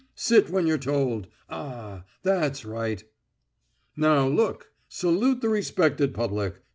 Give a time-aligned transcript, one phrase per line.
[0.15, 1.27] Sit when you're told!
[1.47, 2.05] A a....
[2.23, 3.03] That's right!
[3.95, 4.71] Now look!
[4.89, 6.59] Salute the respected public.